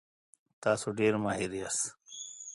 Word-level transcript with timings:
تاسو 0.63 0.87
ډیر 0.99 1.13
ماهر 1.23 1.51
یاست. 1.59 1.85